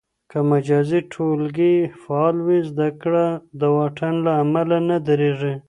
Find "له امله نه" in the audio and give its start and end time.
4.25-4.97